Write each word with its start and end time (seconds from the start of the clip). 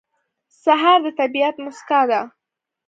سهار 0.63 0.99
د 1.05 1.07
طبیعت 1.19 1.55
موسکا 1.63 2.01
ده. 2.09 2.21